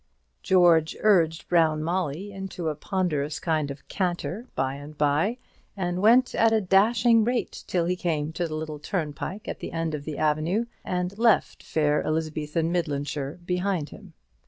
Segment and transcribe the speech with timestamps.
[0.41, 5.37] George urged Brown Molly into a ponderous kind of canter by and by,
[5.77, 9.71] and went at a dashing rate till he came to the little turnpike at the
[9.71, 14.13] end of the avenue, and left fair Elizabethan Midlandshire behind him.